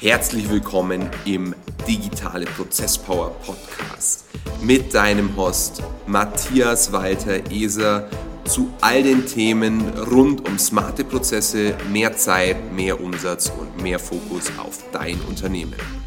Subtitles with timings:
[0.00, 1.56] Herzlich willkommen im
[1.88, 4.26] Digitale Prozesspower Podcast
[4.62, 8.08] mit deinem Host Matthias Walter Eser
[8.44, 14.52] zu all den Themen rund um smarte Prozesse, mehr Zeit, mehr Umsatz und mehr Fokus
[14.56, 15.97] auf dein Unternehmen.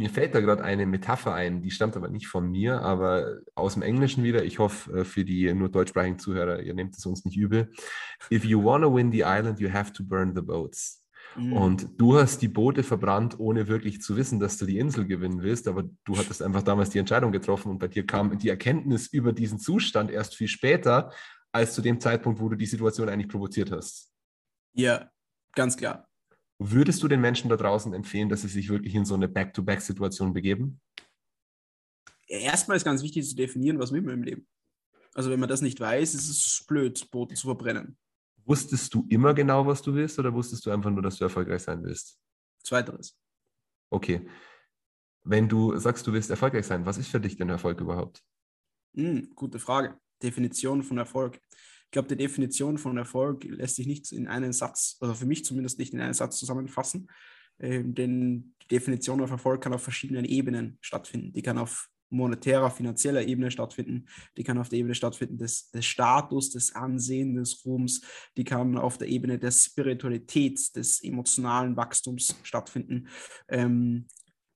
[0.00, 3.74] Mir fällt da gerade eine Metapher ein, die stammt aber nicht von mir, aber aus
[3.74, 4.42] dem Englischen wieder.
[4.44, 7.70] Ich hoffe, äh, für die nur deutschsprachigen Zuhörer, ihr nehmt es uns nicht übel.
[8.32, 11.04] If you want to win the island, you have to burn the boats.
[11.36, 11.52] Mhm.
[11.52, 15.42] Und du hast die Boote verbrannt, ohne wirklich zu wissen, dass du die Insel gewinnen
[15.42, 19.06] willst, aber du hattest einfach damals die Entscheidung getroffen und bei dir kam die Erkenntnis
[19.08, 21.12] über diesen Zustand erst viel später,
[21.52, 24.10] als zu dem Zeitpunkt, wo du die Situation eigentlich provoziert hast.
[24.72, 25.10] Ja,
[25.54, 26.09] ganz klar.
[26.62, 30.34] Würdest du den Menschen da draußen empfehlen, dass sie sich wirklich in so eine Back-to-Back-Situation
[30.34, 30.78] begeben?
[32.28, 34.46] Erstmal ist ganz wichtig zu definieren, was will man im Leben.
[35.14, 37.96] Also wenn man das nicht weiß, ist es blöd, Boden zu verbrennen.
[38.44, 41.62] Wusstest du immer genau, was du willst, oder wusstest du einfach nur, dass du erfolgreich
[41.62, 42.18] sein willst?
[42.62, 43.18] Zweiteres.
[43.88, 44.28] Okay.
[45.24, 48.22] Wenn du sagst, du willst erfolgreich sein, was ist für dich denn Erfolg überhaupt?
[48.94, 49.98] Hm, gute Frage.
[50.22, 51.40] Definition von Erfolg.
[51.90, 55.44] Ich glaube, die Definition von Erfolg lässt sich nicht in einen Satz, oder für mich
[55.44, 57.08] zumindest nicht in einen Satz zusammenfassen.
[57.58, 61.32] Ähm, denn die Definition von Erfolg kann auf verschiedenen Ebenen stattfinden.
[61.32, 65.84] Die kann auf monetärer, finanzieller Ebene stattfinden, die kann auf der Ebene stattfinden des, des
[65.84, 68.02] Status, des Ansehens, des Ruhms,
[68.36, 73.08] die kann auf der Ebene der Spiritualität, des emotionalen Wachstums stattfinden.
[73.48, 74.06] Ähm,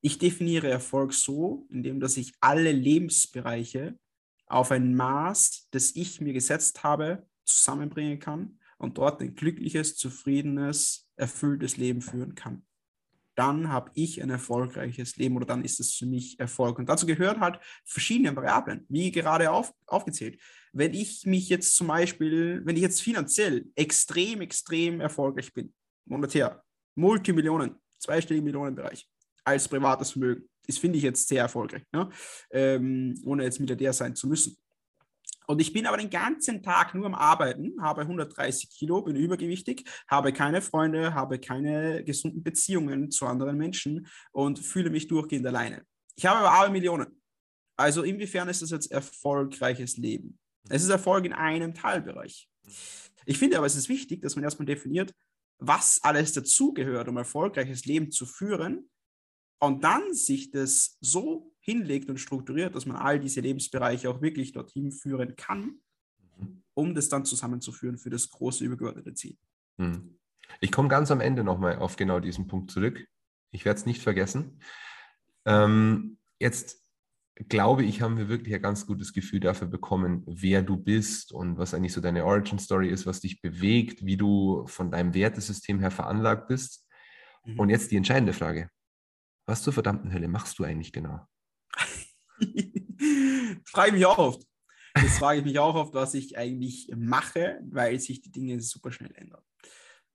[0.01, 3.99] ich definiere Erfolg so, indem dass ich alle Lebensbereiche
[4.47, 11.09] auf ein Maß, das ich mir gesetzt habe, zusammenbringen kann und dort ein glückliches, zufriedenes,
[11.17, 12.65] erfülltes Leben führen kann.
[13.37, 16.79] Dann habe ich ein erfolgreiches Leben oder dann ist es für mich Erfolg.
[16.79, 20.41] Und dazu gehören halt verschiedene Variablen, wie gerade auf, aufgezählt.
[20.73, 26.63] Wenn ich mich jetzt zum Beispiel, wenn ich jetzt finanziell extrem, extrem erfolgreich bin, monetär,
[26.95, 29.09] Multimillionen, zweistelligen Millionenbereich,
[29.43, 32.09] als privates Vermögen, das finde ich jetzt sehr erfolgreich, ne?
[32.51, 34.57] ähm, ohne jetzt Milliardär sein zu müssen.
[35.47, 39.85] Und ich bin aber den ganzen Tag nur am Arbeiten, habe 130 Kilo, bin übergewichtig,
[40.09, 45.85] habe keine Freunde, habe keine gesunden Beziehungen zu anderen Menschen und fühle mich durchgehend alleine.
[46.17, 47.21] Ich habe aber alle Millionen.
[47.77, 50.39] Also inwiefern ist das jetzt erfolgreiches Leben?
[50.69, 52.49] Es ist Erfolg in einem Teilbereich.
[53.27, 55.13] Ich finde aber, es ist wichtig, dass man erstmal definiert,
[55.59, 58.89] was alles dazugehört, um erfolgreiches Leben zu führen
[59.59, 64.53] und dann sich das so hinlegt und strukturiert, dass man all diese Lebensbereiche auch wirklich
[64.53, 65.81] dorthin führen kann,
[66.37, 66.63] mhm.
[66.75, 69.37] um das dann zusammenzuführen für das große übergeordnete Ziel.
[69.79, 70.19] Mhm.
[70.61, 73.07] Ich komme ganz am Ende nochmal auf genau diesen Punkt zurück.
[73.51, 74.61] Ich werde es nicht vergessen.
[75.47, 76.85] Ähm, jetzt
[77.49, 81.59] glaube ich, haben wir wirklich ein ganz gutes Gefühl dafür bekommen, wer du bist und
[81.59, 85.81] was eigentlich so deine Origin Story ist, was dich bewegt, wie du von deinem Wertesystem
[85.81, 86.87] her veranlagt bist.
[87.45, 87.59] Mhm.
[87.59, 88.71] Und jetzt die entscheidende Frage.
[89.47, 91.27] Was zur verdammten Hölle machst du eigentlich genau?
[93.67, 94.47] frage ich mich auch oft.
[94.95, 98.93] Das frage ich mich auch oft, was ich eigentlich mache, weil sich die Dinge super
[98.93, 99.43] schnell ändern.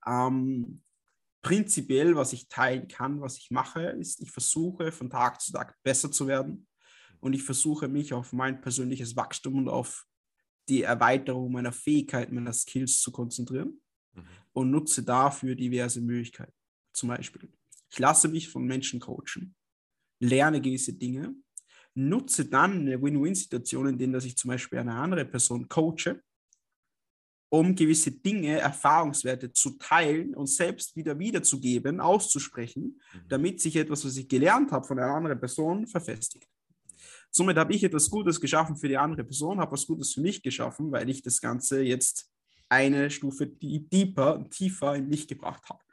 [0.06, 0.82] Ähm,
[1.42, 5.78] prinzipiell, was ich teilen kann, was ich mache, ist, ich versuche von Tag zu Tag
[5.84, 6.68] besser zu werden
[7.20, 10.06] und ich versuche mich auf mein persönliches Wachstum und auf
[10.70, 13.82] die Erweiterung meiner Fähigkeiten, meiner Skills zu konzentrieren
[14.14, 14.28] mhm.
[14.54, 16.54] und nutze dafür diverse Möglichkeiten.
[16.94, 17.52] Zum Beispiel
[17.92, 19.56] ich lasse mich von Menschen coachen,
[20.20, 21.36] lerne gewisse Dinge,
[21.96, 26.22] nutze dann eine Win-Win-Situation, in der ich zum Beispiel eine andere Person coache,
[27.52, 33.28] um gewisse Dinge, Erfahrungswerte zu teilen und selbst wieder wiederzugeben, auszusprechen, mhm.
[33.28, 36.48] damit sich etwas, was ich gelernt habe von einer anderen Person, verfestigt.
[37.32, 40.42] Somit habe ich etwas Gutes geschaffen für die andere Person, habe was Gutes für mich
[40.42, 42.30] geschaffen, weil ich das Ganze jetzt
[42.70, 45.84] eine Stufe deeper, tiefer in mich gebracht habe.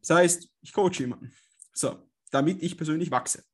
[0.00, 1.32] Das heißt, ich coache jemanden.
[1.72, 3.44] So, damit ich persönlich wachse.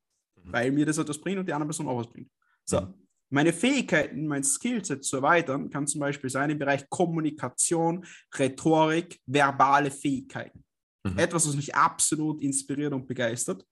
[0.43, 0.53] Mhm.
[0.53, 2.31] Weil mir das etwas bringt und die andere Person auch was bringt.
[2.65, 2.95] So, mhm.
[3.31, 8.05] meine Fähigkeiten, mein Skillset zu erweitern, kann zum Beispiel sein im Bereich Kommunikation,
[8.35, 10.65] Rhetorik, verbale Fähigkeiten.
[11.05, 11.19] Mhm.
[11.19, 13.65] Etwas, was mich absolut inspiriert und begeistert,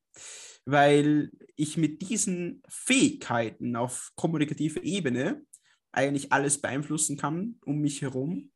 [0.64, 5.44] weil ich mit diesen Fähigkeiten auf kommunikativer Ebene
[5.92, 8.50] eigentlich alles beeinflussen kann um mich herum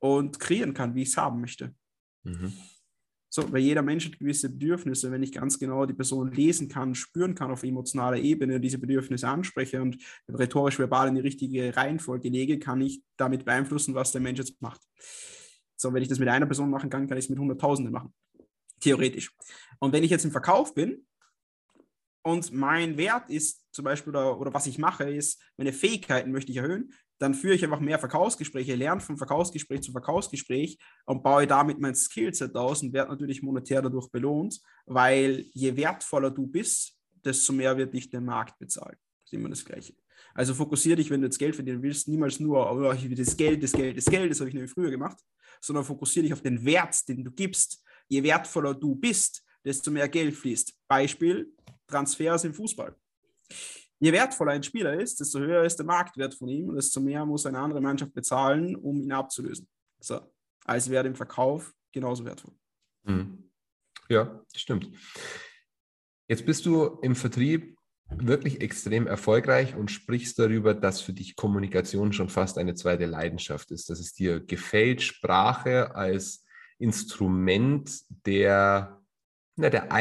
[0.00, 1.74] und kreieren kann, wie ich es haben möchte.
[2.24, 2.52] Mhm.
[3.30, 5.10] So, weil jeder Mensch hat gewisse Bedürfnisse.
[5.12, 9.28] Wenn ich ganz genau die Person lesen kann, spüren kann auf emotionaler Ebene, diese Bedürfnisse
[9.28, 9.98] anspreche und
[10.28, 14.80] rhetorisch-verbal in die richtige Reihenfolge lege, kann ich damit beeinflussen, was der Mensch jetzt macht.
[15.76, 18.14] So, wenn ich das mit einer Person machen kann, kann ich es mit Hunderttausenden machen.
[18.80, 19.32] Theoretisch.
[19.78, 21.06] Und wenn ich jetzt im Verkauf bin
[22.22, 26.50] und mein Wert ist zum Beispiel oder, oder was ich mache, ist, meine Fähigkeiten möchte
[26.50, 31.46] ich erhöhen, dann führe ich einfach mehr Verkaufsgespräche, lerne von Verkaufsgespräch zu Verkaufsgespräch und baue
[31.46, 36.98] damit mein Skillset aus und werde natürlich monetär dadurch belohnt, weil je wertvoller du bist,
[37.24, 38.96] desto mehr wird dich der Markt bezahlen.
[38.96, 39.94] Das ist immer das Gleiche.
[40.34, 43.36] Also fokussiere dich, wenn du jetzt Geld verdienen willst, niemals nur, oh, ich will das
[43.36, 45.18] Geld, das Geld, das Geld, das habe ich nämlich früher gemacht,
[45.60, 47.80] sondern fokussiere dich auf den Wert, den du gibst.
[48.08, 50.74] Je wertvoller du bist, desto mehr Geld fließt.
[50.88, 51.52] Beispiel
[51.86, 52.96] Transfers im Fußball.
[54.00, 57.26] Je wertvoller ein Spieler ist, desto höher ist der Marktwert von ihm und desto mehr
[57.26, 59.68] muss eine andere Mannschaft bezahlen, um ihn abzulösen.
[60.00, 60.20] So,
[60.64, 62.54] als wäre im Verkauf genauso wertvoll.
[63.04, 63.50] Mhm.
[64.08, 64.90] Ja, stimmt.
[66.28, 67.76] Jetzt bist du im Vertrieb
[68.10, 73.70] wirklich extrem erfolgreich und sprichst darüber, dass für dich Kommunikation schon fast eine zweite Leidenschaft
[73.70, 76.44] ist, dass es dir gefällt, Sprache als
[76.78, 77.90] Instrument
[78.24, 79.02] der,
[79.56, 79.92] na, der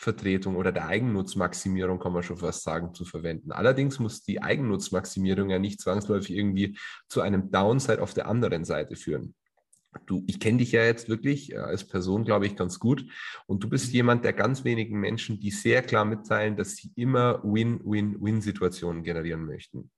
[0.00, 3.52] Eigennutzvertretung oder der Eigennutzmaximierung, kann man schon fast sagen, zu verwenden.
[3.52, 8.96] Allerdings muss die Eigennutzmaximierung ja nicht zwangsläufig irgendwie zu einem Downside auf der anderen Seite
[8.96, 9.34] führen.
[10.06, 13.04] Du, ich kenne dich ja jetzt wirklich äh, als Person, glaube ich, ganz gut.
[13.46, 17.42] Und du bist jemand der ganz wenigen Menschen, die sehr klar mitteilen, dass sie immer
[17.42, 19.90] Win-Win-Win-Situationen generieren möchten.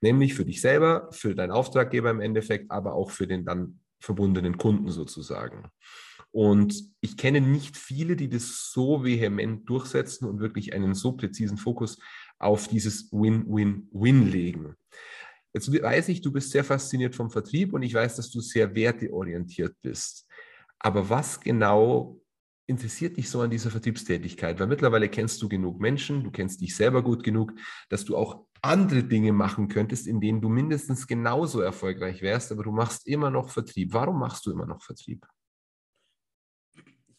[0.00, 4.56] Nämlich für dich selber, für deinen Auftraggeber im Endeffekt, aber auch für den dann verbundenen
[4.56, 5.70] Kunden sozusagen.
[6.30, 11.56] Und ich kenne nicht viele, die das so vehement durchsetzen und wirklich einen so präzisen
[11.56, 11.98] Fokus
[12.38, 14.74] auf dieses Win-Win-Win legen.
[15.54, 18.74] Jetzt weiß ich, du bist sehr fasziniert vom Vertrieb und ich weiß, dass du sehr
[18.74, 20.28] werteorientiert bist.
[20.78, 22.20] Aber was genau
[22.66, 24.60] interessiert dich so an dieser Vertriebstätigkeit?
[24.60, 27.54] Weil mittlerweile kennst du genug Menschen, du kennst dich selber gut genug,
[27.88, 32.64] dass du auch andere Dinge machen könntest, in denen du mindestens genauso erfolgreich wärst, aber
[32.64, 33.92] du machst immer noch Vertrieb.
[33.94, 35.26] Warum machst du immer noch Vertrieb?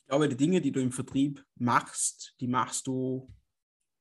[0.10, 3.32] Glaube, die Dinge, die du im Vertrieb machst, die machst du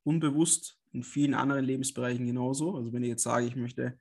[0.04, 2.76] unbewusst in vielen anderen Lebensbereichen genauso.
[2.76, 3.98] Also wenn ich jetzt sage, ich möchte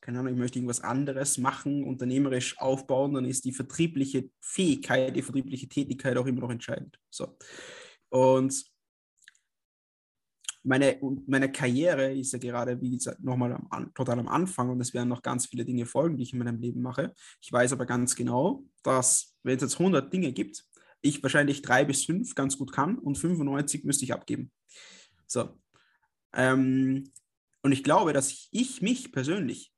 [0.00, 5.22] keine Ahnung, ich möchte irgendwas anderes machen, unternehmerisch aufbauen, dann ist die vertriebliche Fähigkeit, die
[5.22, 6.98] vertriebliche Tätigkeit auch immer noch entscheidend.
[7.10, 7.36] So.
[8.08, 8.64] Und
[10.62, 14.94] meine, meine Karriere ist ja gerade, wie gesagt, nochmal am, total am Anfang und es
[14.94, 17.14] werden noch ganz viele Dinge folgen, die ich in meinem Leben mache.
[17.40, 20.64] Ich weiß aber ganz genau, dass, wenn es jetzt 100 Dinge gibt,
[21.02, 24.50] ich wahrscheinlich drei bis fünf ganz gut kann und 95 müsste ich abgeben.
[25.26, 25.58] So.
[26.34, 27.12] Ähm,
[27.62, 29.72] und ich glaube, dass ich, ich mich persönlich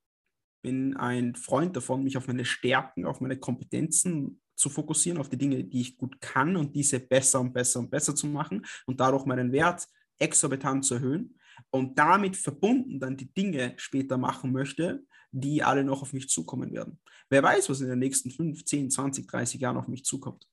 [0.62, 5.38] bin ein Freund davon, mich auf meine Stärken, auf meine Kompetenzen zu fokussieren, auf die
[5.38, 8.98] Dinge, die ich gut kann und diese besser und besser und besser zu machen und
[8.98, 9.86] dadurch meinen Wert
[10.18, 11.38] exorbitant zu erhöhen
[11.70, 16.72] und damit verbunden dann die Dinge später machen möchte, die alle noch auf mich zukommen
[16.72, 16.98] werden.
[17.28, 20.47] Wer weiß, was in den nächsten 5, 10, 20, 30 Jahren auf mich zukommt.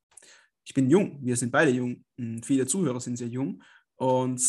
[0.65, 2.03] Ich bin jung, wir sind beide jung,
[2.43, 3.61] viele Zuhörer sind sehr jung
[3.95, 4.41] und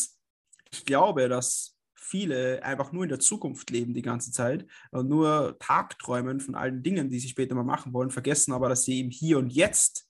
[0.70, 5.56] ich glaube, dass viele einfach nur in der Zukunft leben die ganze Zeit und nur
[5.58, 9.10] Tagträumen von allen Dingen, die sie später mal machen wollen, vergessen aber, dass sie im
[9.10, 10.08] Hier und Jetzt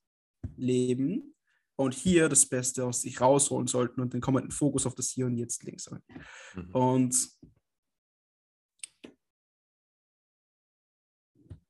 [0.57, 1.35] leben
[1.77, 5.27] und hier das Beste aus sich rausholen sollten und den kommenden Fokus auf das Hier
[5.27, 6.03] und Jetzt legen sollen.
[6.55, 6.71] Mhm.
[6.73, 7.31] Und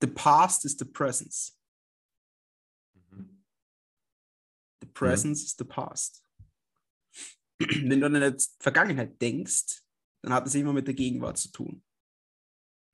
[0.01, 1.56] the past is the presence.
[4.97, 5.47] Presence mhm.
[5.47, 6.23] is the past.
[7.59, 9.83] Wenn du an deine Vergangenheit denkst,
[10.23, 11.83] dann hat es immer mit der Gegenwart zu tun.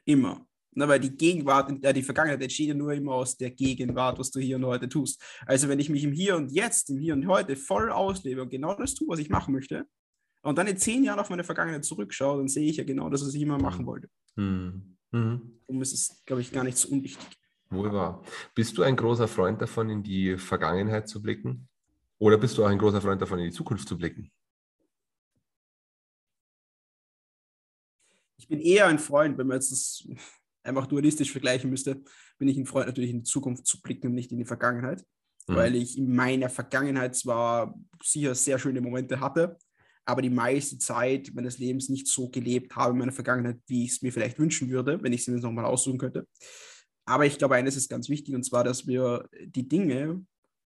[0.05, 0.47] Immer.
[0.75, 4.31] Na, weil die Gegenwart, äh, die Vergangenheit entsteht ja nur immer aus der Gegenwart, was
[4.31, 5.23] du hier und heute tust.
[5.47, 8.51] Also wenn ich mich im Hier und Jetzt, im Hier und Heute voll auslebe und
[8.51, 9.87] genau das tue, was ich machen möchte,
[10.45, 13.25] und dann in zehn Jahren auf meine Vergangenheit zurückschaue, dann sehe ich ja genau das,
[13.25, 14.09] was ich immer machen wollte.
[14.35, 14.97] Mhm.
[15.13, 15.61] Mhm.
[15.67, 17.29] Darum ist es, glaube ich, gar nicht so unwichtig.
[17.71, 18.23] Wohl wahr.
[18.55, 21.69] Bist du ein großer Freund davon, in die Vergangenheit zu blicken?
[22.23, 24.31] Oder bist du auch ein großer Freund davon, in die Zukunft zu blicken?
[28.39, 30.07] Ich bin eher ein Freund, wenn man jetzt das
[30.63, 32.01] einfach dualistisch vergleichen müsste,
[32.39, 35.05] bin ich ein Freund natürlich in die Zukunft zu blicken und nicht in die Vergangenheit,
[35.49, 35.57] mhm.
[35.57, 39.59] weil ich in meiner Vergangenheit zwar sicher sehr schöne Momente hatte,
[40.05, 43.95] aber die meiste Zeit meines Lebens nicht so gelebt habe in meiner Vergangenheit, wie ich
[43.95, 46.29] es mir vielleicht wünschen würde, wenn ich es mir nochmal aussuchen könnte.
[47.05, 50.25] Aber ich glaube, eines ist ganz wichtig, und zwar, dass wir die Dinge,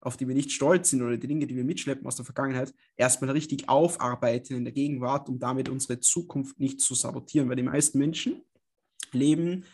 [0.05, 2.73] auf die wir nicht stolz sind oder die Dinge, die wir mitschleppen aus der Vergangenheit,
[2.97, 7.49] erstmal richtig aufarbeiten in der Gegenwart, um damit unsere Zukunft nicht zu sabotieren.
[7.49, 8.43] Weil die meisten Menschen
[9.13, 9.65] leben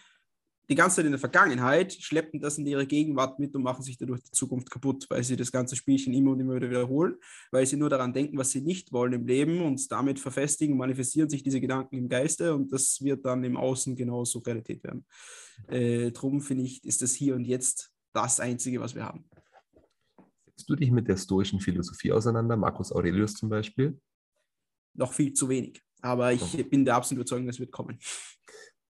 [0.71, 3.99] die ganze Zeit in der Vergangenheit, schleppen das in ihre Gegenwart mit und machen sich
[3.99, 7.17] dadurch die Zukunft kaputt, weil sie das ganze Spielchen immer und immer wieder wiederholen,
[7.51, 11.29] weil sie nur daran denken, was sie nicht wollen im Leben und damit verfestigen, manifestieren
[11.29, 15.05] sich diese Gedanken im Geiste und das wird dann im Außen genauso Realität werden.
[15.67, 19.25] Äh, drum finde ich, ist das hier und jetzt das Einzige, was wir haben.
[20.67, 23.99] Du dich mit der stoischen Philosophie auseinander, Marcus Aurelius zum Beispiel?
[24.95, 25.83] noch viel zu wenig.
[26.03, 27.99] Aber ich bin der absoluten Überzeugung, es wird kommen.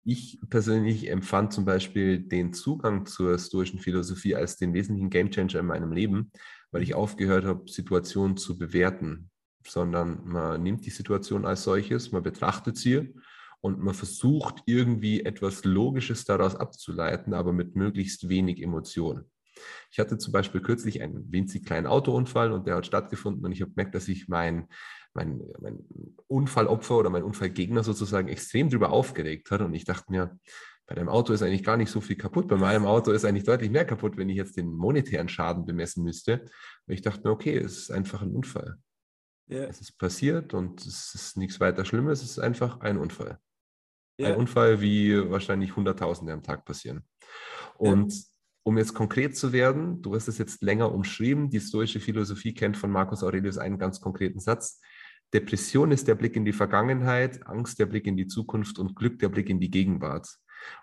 [0.04, 5.66] Ich persönlich empfand zum Beispiel den Zugang zur stoischen Philosophie als den wesentlichen Gamechanger in
[5.66, 6.32] meinem Leben,
[6.72, 9.30] weil ich aufgehört habe, Situationen zu bewerten,
[9.66, 13.16] sondern man nimmt die Situation als solches, man betrachtet sie
[13.60, 19.26] und man versucht irgendwie etwas Logisches daraus abzuleiten, aber mit möglichst wenig Emotionen.
[19.92, 23.62] Ich hatte zum Beispiel kürzlich einen winzig kleinen Autounfall und der hat stattgefunden und ich
[23.62, 24.68] habe gemerkt, dass sich mein,
[25.14, 25.80] mein, mein
[26.28, 30.40] Unfallopfer oder mein Unfallgegner sozusagen extrem darüber aufgeregt hat und ich dachte mir,
[30.88, 32.48] bei deinem Auto ist eigentlich gar nicht so viel kaputt.
[32.48, 36.02] Bei meinem Auto ist eigentlich deutlich mehr kaputt, wenn ich jetzt den monetären Schaden bemessen
[36.02, 36.46] müsste.
[36.86, 38.78] Und ich dachte mir, okay, es ist einfach ein Unfall.
[39.48, 39.64] Ja.
[39.64, 43.40] Es ist passiert und es ist nichts weiter Schlimmes, es ist einfach ein Unfall.
[44.18, 44.30] Ja.
[44.30, 47.06] Ein Unfall, wie wahrscheinlich Hunderttausende am Tag passieren.
[47.78, 48.24] Und ja.
[48.68, 52.76] Um jetzt konkret zu werden, du hast es jetzt länger umschrieben, die stoische Philosophie kennt
[52.76, 54.82] von Marcus Aurelius einen ganz konkreten Satz.
[55.34, 59.20] Depression ist der Blick in die Vergangenheit, Angst der Blick in die Zukunft und Glück
[59.20, 60.28] der Blick in die Gegenwart.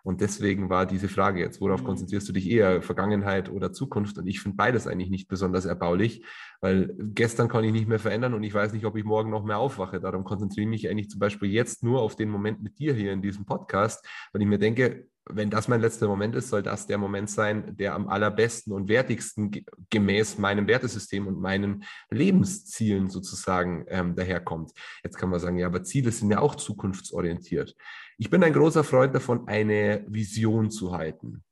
[0.02, 1.86] Und deswegen war diese Frage jetzt, worauf mhm.
[1.88, 4.16] konzentrierst du dich eher, Vergangenheit oder Zukunft?
[4.16, 6.24] Und ich finde beides eigentlich nicht besonders erbaulich,
[6.62, 9.44] weil gestern kann ich nicht mehr verändern und ich weiß nicht, ob ich morgen noch
[9.44, 10.00] mehr aufwache.
[10.00, 13.12] Darum konzentriere ich mich eigentlich zum Beispiel jetzt nur auf den Moment mit dir hier
[13.12, 16.86] in diesem Podcast, weil ich mir denke, wenn das mein letzter Moment ist, soll das
[16.86, 19.50] der Moment sein, der am allerbesten und wertigsten
[19.88, 24.72] gemäß meinem Wertesystem und meinen Lebenszielen sozusagen ähm, daherkommt.
[25.02, 27.74] Jetzt kann man sagen, ja, aber Ziele sind ja auch zukunftsorientiert.
[28.18, 31.42] Ich bin ein großer Freund davon, eine Vision zu halten,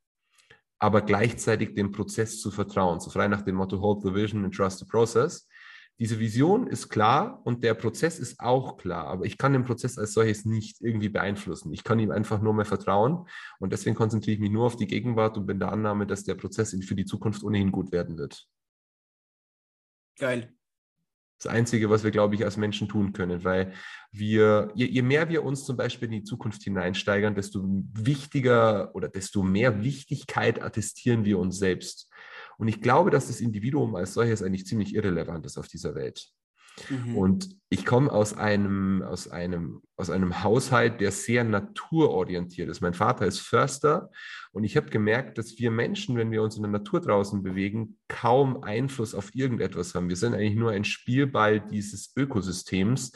[0.79, 2.99] aber gleichzeitig dem Prozess zu vertrauen.
[2.99, 5.47] So frei nach dem Motto Hold the Vision and Trust the Process.
[5.99, 9.97] Diese Vision ist klar und der Prozess ist auch klar, aber ich kann den Prozess
[9.97, 11.71] als solches nicht irgendwie beeinflussen.
[11.71, 13.27] Ich kann ihm einfach nur mehr vertrauen
[13.59, 16.35] und deswegen konzentriere ich mich nur auf die Gegenwart und bin der Annahme, dass der
[16.35, 18.47] Prozess für die Zukunft ohnehin gut werden wird.
[20.17, 20.53] Geil.
[21.43, 23.73] Das Einzige, was wir, glaube ich, als Menschen tun können, weil
[24.11, 29.09] wir, je, je, mehr wir uns zum Beispiel in die Zukunft hineinsteigern, desto wichtiger oder
[29.09, 32.09] desto mehr Wichtigkeit attestieren wir uns selbst.
[32.63, 36.29] Und ich glaube, dass das Individuum als solches eigentlich ziemlich irrelevant ist auf dieser Welt.
[36.89, 37.17] Mhm.
[37.17, 42.79] Und ich komme aus einem, aus, einem, aus einem Haushalt, der sehr naturorientiert ist.
[42.79, 44.11] Mein Vater ist Förster
[44.53, 47.97] und ich habe gemerkt, dass wir Menschen, wenn wir uns in der Natur draußen bewegen,
[48.07, 50.07] kaum Einfluss auf irgendetwas haben.
[50.07, 53.11] Wir sind eigentlich nur ein Spielball dieses Ökosystems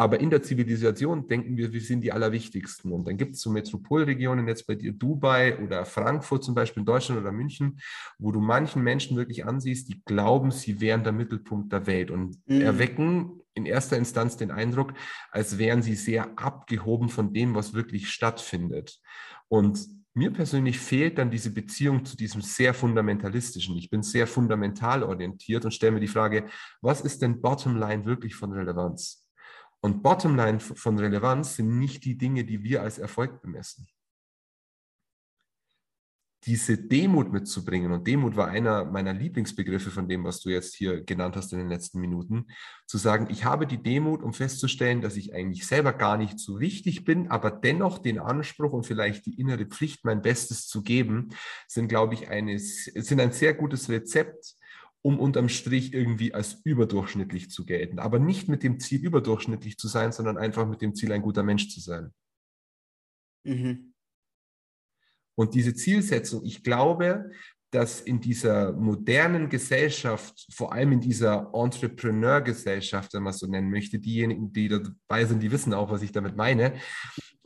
[0.00, 2.90] aber in der Zivilisation denken wir, wir sind die Allerwichtigsten.
[2.90, 6.86] Und dann gibt es so Metropolregionen, jetzt bei dir Dubai oder Frankfurt zum Beispiel in
[6.86, 7.78] Deutschland oder München,
[8.18, 12.38] wo du manchen Menschen wirklich ansiehst, die glauben, sie wären der Mittelpunkt der Welt und
[12.46, 12.62] mhm.
[12.62, 14.94] erwecken in erster Instanz den Eindruck,
[15.32, 19.00] als wären sie sehr abgehoben von dem, was wirklich stattfindet.
[19.48, 23.76] Und mir persönlich fehlt dann diese Beziehung zu diesem sehr fundamentalistischen.
[23.76, 26.46] Ich bin sehr fundamental orientiert und stelle mir die Frage,
[26.80, 29.19] was ist denn Bottomline wirklich von Relevanz?
[29.82, 33.88] Und Bottomline von Relevanz sind nicht die Dinge, die wir als Erfolg bemessen.
[36.44, 41.02] Diese Demut mitzubringen, und Demut war einer meiner Lieblingsbegriffe von dem, was du jetzt hier
[41.02, 42.46] genannt hast in den letzten Minuten,
[42.86, 46.58] zu sagen, ich habe die Demut, um festzustellen, dass ich eigentlich selber gar nicht so
[46.58, 51.28] wichtig bin, aber dennoch den Anspruch und vielleicht die innere Pflicht, mein Bestes zu geben,
[51.68, 54.56] sind, glaube ich, eine, sind ein sehr gutes Rezept,
[55.02, 57.98] um unterm Strich irgendwie als überdurchschnittlich zu gelten.
[57.98, 61.42] Aber nicht mit dem Ziel, überdurchschnittlich zu sein, sondern einfach mit dem Ziel, ein guter
[61.42, 62.12] Mensch zu sein.
[63.44, 63.94] Mhm.
[65.36, 67.30] Und diese Zielsetzung, ich glaube,
[67.70, 73.70] dass in dieser modernen Gesellschaft, vor allem in dieser Entrepreneur-Gesellschaft, wenn man es so nennen
[73.70, 76.74] möchte, diejenigen, die dabei sind, die wissen auch, was ich damit meine,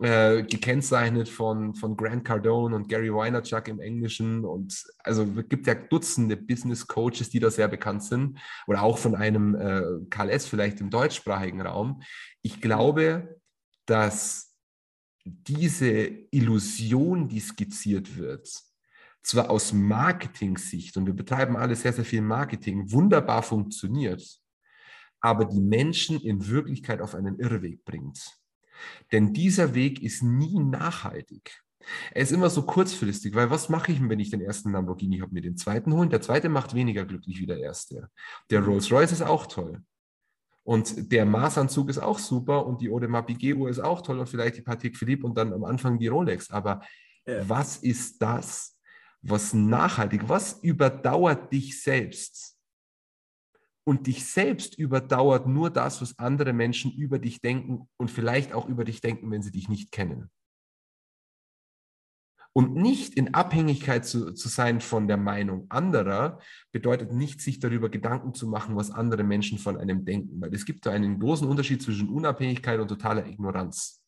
[0.00, 5.74] äh, gekennzeichnet von, von Grant Cardone und Gary Vaynerchuk im Englischen und also gibt ja
[5.74, 10.46] Dutzende Business Coaches, die da sehr bekannt sind oder auch von einem äh, Karl S.
[10.46, 12.02] vielleicht im deutschsprachigen Raum.
[12.42, 13.38] Ich glaube,
[13.86, 14.54] dass
[15.24, 15.90] diese
[16.30, 18.48] Illusion, die skizziert wird,
[19.24, 24.22] zwar aus Marketing-Sicht, und wir betreiben alle sehr, sehr viel Marketing, wunderbar funktioniert,
[25.20, 28.38] aber die Menschen in Wirklichkeit auf einen Irrweg bringt.
[29.12, 31.62] Denn dieser Weg ist nie nachhaltig.
[32.12, 35.32] Er ist immer so kurzfristig, weil was mache ich, wenn ich den ersten Lamborghini habe,
[35.32, 36.10] mir den zweiten holen?
[36.10, 38.10] Der zweite macht weniger glücklich wie der erste.
[38.50, 38.64] Der.
[38.64, 39.82] Rolls-Royce ist auch toll.
[40.62, 44.56] Und der Maßanzug ist auch super und die Audemars Piguet-Uhr ist auch toll und vielleicht
[44.56, 46.50] die Patek Philippe und dann am Anfang die Rolex.
[46.50, 46.80] Aber
[47.26, 47.46] ja.
[47.46, 48.73] was ist das,
[49.26, 52.56] was nachhaltig, was überdauert dich selbst?
[53.86, 58.66] Und dich selbst überdauert nur das, was andere Menschen über dich denken und vielleicht auch
[58.66, 60.30] über dich denken, wenn sie dich nicht kennen.
[62.56, 66.38] Und nicht in Abhängigkeit zu, zu sein von der Meinung anderer,
[66.70, 70.40] bedeutet nicht, sich darüber Gedanken zu machen, was andere Menschen von einem denken.
[70.40, 74.04] Weil es gibt da einen großen Unterschied zwischen Unabhängigkeit und totaler Ignoranz.